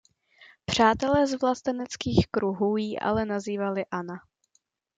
[0.65, 4.15] Přátelé z vlasteneckých kruhů ji ale nazývali Anna.